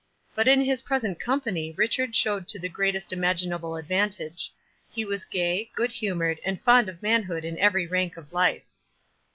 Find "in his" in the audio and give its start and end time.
0.47-0.81